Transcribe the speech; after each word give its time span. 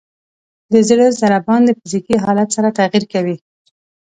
د 0.73 0.73
زړه 0.89 1.07
ضربان 1.21 1.61
د 1.65 1.69
فزیکي 1.79 2.15
حالت 2.23 2.49
سره 2.55 2.75
تغیر 2.79 3.03
کوي. 3.13 3.35